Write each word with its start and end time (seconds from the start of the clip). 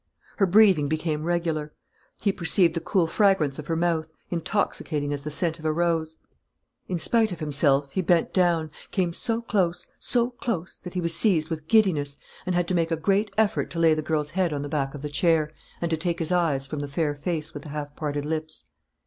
Her 0.37 0.47
breathing 0.47 0.87
became 0.87 1.25
regular. 1.25 1.75
He 2.23 2.31
perceived 2.31 2.73
the 2.73 2.79
cool 2.79 3.05
fragrance 3.05 3.59
of 3.59 3.67
her 3.67 3.75
mouth, 3.75 4.07
intoxicating 4.31 5.13
as 5.13 5.21
the 5.21 5.29
scent 5.29 5.59
of 5.59 5.65
a 5.65 5.71
rose. 5.71 6.17
In 6.87 6.97
spite 6.97 7.31
of 7.31 7.39
himself, 7.39 7.87
he 7.91 8.01
bent 8.01 8.33
down, 8.33 8.71
came 8.89 9.13
so 9.13 9.43
close, 9.43 9.85
so 9.99 10.31
close 10.31 10.79
that 10.79 10.95
he 10.95 11.01
was 11.01 11.15
seized 11.15 11.51
with 11.51 11.67
giddiness 11.67 12.17
and 12.47 12.55
had 12.55 12.67
to 12.69 12.73
make 12.73 12.89
a 12.89 12.95
great 12.97 13.29
effort 13.37 13.69
to 13.69 13.79
lay 13.79 13.93
the 13.93 14.01
girl's 14.01 14.31
head 14.31 14.51
on 14.53 14.63
the 14.63 14.67
back 14.69 14.95
of 14.95 15.03
the 15.03 15.07
chair 15.07 15.51
and 15.81 15.91
to 15.91 15.97
take 15.97 16.17
his 16.17 16.31
eyes 16.31 16.65
from 16.65 16.79
the 16.79 16.87
fair 16.87 17.13
face 17.13 17.53
with 17.53 17.61
the 17.61 17.69
half 17.69 17.95
parted 17.95 18.25
lips. 18.25 18.69